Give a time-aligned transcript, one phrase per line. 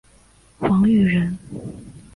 [0.57, 1.37] 王羽人。